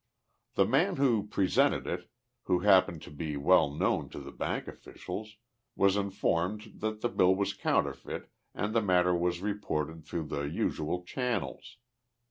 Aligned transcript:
The 0.55 0.65
man 0.65 0.95
who 0.95 1.27
presented 1.27 1.85
it, 1.85 2.09
who 2.45 2.61
happened 2.61 3.03
to 3.03 3.11
be 3.11 3.37
well 3.37 3.69
known 3.71 4.09
to 4.09 4.19
the 4.19 4.31
bank 4.31 4.67
officials, 4.67 5.35
was 5.75 5.95
informed 5.95 6.79
that 6.79 7.01
the 7.01 7.09
bill 7.09 7.35
was 7.35 7.53
counterfeit 7.53 8.27
and 8.55 8.73
the 8.73 8.81
matter 8.81 9.15
was 9.15 9.41
reported 9.41 10.03
through 10.03 10.25
the 10.29 10.45
usual 10.45 11.03
channels. 11.03 11.77